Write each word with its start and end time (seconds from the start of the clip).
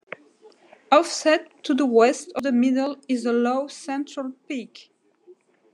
Offset 0.91 1.63
to 1.63 1.75
the 1.75 1.85
west 1.85 2.31
of 2.35 2.41
the 2.41 2.51
middle 2.51 2.97
is 3.07 3.23
a 3.23 3.31
low 3.31 3.67
central 3.67 4.31
peak. 4.47 4.89